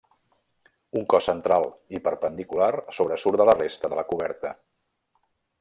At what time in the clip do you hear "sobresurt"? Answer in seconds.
3.01-3.43